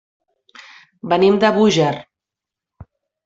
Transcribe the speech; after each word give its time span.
Venim 1.11 1.37
de 1.43 1.51
Búger. 1.57 1.91